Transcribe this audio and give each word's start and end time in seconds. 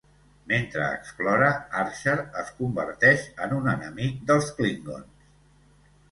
Mentre 0.51 0.85
explora, 0.99 1.49
Archer 1.81 2.15
es 2.43 2.49
converteix 2.61 3.27
en 3.47 3.53
un 3.59 3.69
enemic 3.73 4.17
dels 4.31 4.49
klingons. 4.61 5.29